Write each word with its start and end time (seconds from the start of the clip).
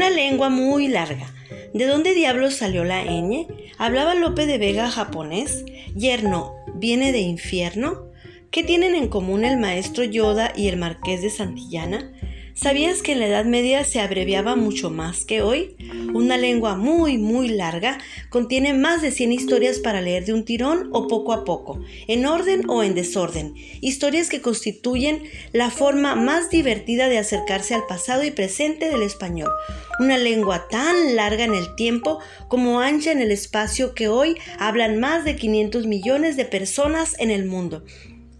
Una 0.00 0.08
lengua 0.08 0.48
muy 0.48 0.88
larga. 0.88 1.26
¿De 1.74 1.84
dónde 1.84 2.14
diablos 2.14 2.54
salió 2.54 2.84
la 2.84 3.04
ñ? 3.04 3.46
¿Hablaba 3.76 4.14
Lope 4.14 4.46
de 4.46 4.56
Vega 4.56 4.90
japonés? 4.90 5.66
¿Yerno 5.94 6.54
viene 6.76 7.12
de 7.12 7.18
infierno? 7.18 8.06
¿Qué 8.50 8.64
tienen 8.64 8.94
en 8.94 9.08
común 9.08 9.44
el 9.44 9.58
maestro 9.58 10.02
Yoda 10.02 10.54
y 10.56 10.68
el 10.68 10.78
marqués 10.78 11.20
de 11.20 11.28
Santillana? 11.28 12.12
¿Sabías 12.60 13.00
que 13.00 13.12
en 13.12 13.20
la 13.20 13.26
Edad 13.26 13.46
Media 13.46 13.84
se 13.84 14.00
abreviaba 14.00 14.54
mucho 14.54 14.90
más 14.90 15.24
que 15.24 15.40
hoy? 15.40 15.76
Una 16.12 16.36
lengua 16.36 16.76
muy, 16.76 17.16
muy 17.16 17.48
larga 17.48 17.96
contiene 18.28 18.74
más 18.74 19.00
de 19.00 19.12
100 19.12 19.32
historias 19.32 19.78
para 19.78 20.02
leer 20.02 20.26
de 20.26 20.34
un 20.34 20.44
tirón 20.44 20.90
o 20.92 21.08
poco 21.08 21.32
a 21.32 21.46
poco, 21.46 21.80
en 22.06 22.26
orden 22.26 22.68
o 22.68 22.82
en 22.82 22.94
desorden. 22.94 23.54
Historias 23.80 24.28
que 24.28 24.42
constituyen 24.42 25.22
la 25.52 25.70
forma 25.70 26.16
más 26.16 26.50
divertida 26.50 27.08
de 27.08 27.16
acercarse 27.16 27.74
al 27.74 27.86
pasado 27.86 28.24
y 28.24 28.30
presente 28.30 28.90
del 28.90 29.00
español. 29.00 29.50
Una 29.98 30.18
lengua 30.18 30.68
tan 30.68 31.16
larga 31.16 31.44
en 31.44 31.54
el 31.54 31.74
tiempo 31.76 32.18
como 32.48 32.80
ancha 32.80 33.10
en 33.10 33.22
el 33.22 33.30
espacio 33.30 33.94
que 33.94 34.08
hoy 34.08 34.36
hablan 34.58 35.00
más 35.00 35.24
de 35.24 35.34
500 35.34 35.86
millones 35.86 36.36
de 36.36 36.44
personas 36.44 37.16
en 37.20 37.30
el 37.30 37.46
mundo. 37.46 37.84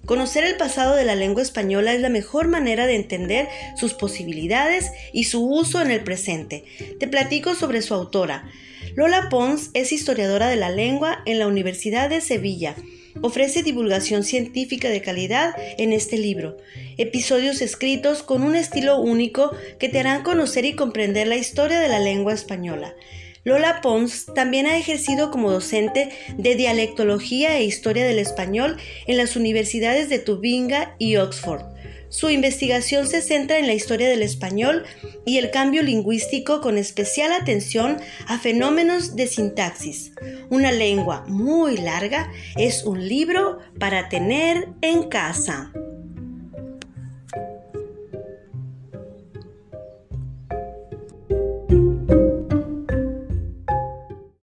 Conocer 0.06 0.44
el 0.44 0.56
pasado 0.56 0.96
de 0.96 1.04
la 1.04 1.14
lengua 1.14 1.42
española 1.42 1.92
es 1.92 2.00
la 2.00 2.08
mejor 2.08 2.48
manera 2.48 2.86
de 2.86 2.96
entender 2.96 3.48
sus 3.76 3.94
posibilidades 3.94 4.90
y 5.12 5.24
su 5.24 5.46
uso 5.46 5.80
en 5.82 5.90
el 5.90 6.02
presente. 6.02 6.64
Te 6.98 7.06
platico 7.06 7.54
sobre 7.54 7.82
su 7.82 7.94
autora. 7.94 8.50
Lola 8.96 9.28
Pons 9.28 9.70
es 9.74 9.92
historiadora 9.92 10.48
de 10.48 10.56
la 10.56 10.70
lengua 10.70 11.22
en 11.26 11.38
la 11.38 11.46
Universidad 11.46 12.10
de 12.10 12.20
Sevilla. 12.20 12.74
Ofrece 13.22 13.62
divulgación 13.62 14.24
científica 14.24 14.88
de 14.88 15.02
calidad 15.02 15.54
en 15.78 15.92
este 15.92 16.16
libro, 16.16 16.56
episodios 16.96 17.60
escritos 17.60 18.22
con 18.22 18.42
un 18.42 18.56
estilo 18.56 19.00
único 19.00 19.54
que 19.78 19.88
te 19.88 20.00
harán 20.00 20.22
conocer 20.22 20.64
y 20.64 20.74
comprender 20.74 21.28
la 21.28 21.36
historia 21.36 21.78
de 21.78 21.88
la 21.88 21.98
lengua 21.98 22.32
española. 22.32 22.94
Lola 23.42 23.80
Pons 23.80 24.26
también 24.34 24.66
ha 24.66 24.76
ejercido 24.76 25.30
como 25.30 25.50
docente 25.50 26.10
de 26.36 26.54
dialectología 26.56 27.56
e 27.56 27.64
historia 27.64 28.04
del 28.04 28.18
español 28.18 28.76
en 29.06 29.16
las 29.16 29.34
universidades 29.34 30.10
de 30.10 30.18
Tubinga 30.18 30.94
y 30.98 31.16
Oxford. 31.16 31.62
Su 32.10 32.28
investigación 32.28 33.06
se 33.06 33.22
centra 33.22 33.58
en 33.58 33.68
la 33.68 33.72
historia 33.72 34.08
del 34.08 34.22
español 34.22 34.84
y 35.24 35.38
el 35.38 35.50
cambio 35.50 35.82
lingüístico 35.82 36.60
con 36.60 36.76
especial 36.76 37.32
atención 37.32 37.98
a 38.26 38.38
fenómenos 38.38 39.14
de 39.14 39.28
sintaxis. 39.28 40.12
Una 40.50 40.72
lengua 40.72 41.24
muy 41.28 41.76
larga 41.76 42.30
es 42.56 42.82
un 42.82 43.08
libro 43.08 43.58
para 43.78 44.08
tener 44.08 44.68
en 44.82 45.04
casa. 45.04 45.72